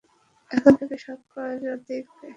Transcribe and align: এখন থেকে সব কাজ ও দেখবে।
এখন 0.51 0.73
থেকে 0.79 0.95
সব 0.97 1.19
কাজ 1.35 1.59
ও 1.65 1.75
দেখবে। 1.87 2.29